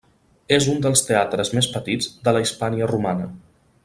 [0.55, 3.29] És un dels teatres més petits de la Hispània romana.